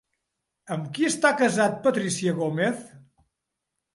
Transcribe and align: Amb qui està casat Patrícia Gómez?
Amb 0.75 0.87
qui 0.95 1.05
està 1.09 1.31
casat 1.41 1.77
Patrícia 1.83 2.35
Gómez? 2.39 2.83